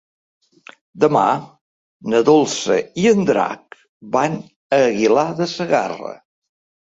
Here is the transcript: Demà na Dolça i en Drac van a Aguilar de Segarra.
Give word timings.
Demà 1.01 1.25
na 2.13 2.21
Dolça 2.29 2.77
i 3.03 3.05
en 3.11 3.21
Drac 3.31 3.77
van 4.17 4.39
a 4.79 4.81
Aguilar 4.87 5.27
de 5.43 5.49
Segarra. 5.55 6.11